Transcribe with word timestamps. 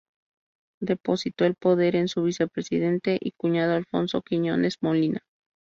Depositó 0.81 1.45
el 1.45 1.53
poder 1.53 1.95
en 1.95 2.07
su 2.07 2.23
vicepresidente 2.23 3.19
y 3.21 3.33
cuñado, 3.37 3.73
Alfonso 3.75 4.23
Quiñónez 4.23 4.77
Molina. 4.81 5.19